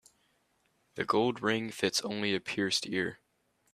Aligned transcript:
The 0.95 1.05
gold 1.05 1.43
ring 1.43 1.69
fits 1.69 2.01
only 2.01 2.33
a 2.33 2.39
pierced 2.39 2.87
ear. 2.89 3.19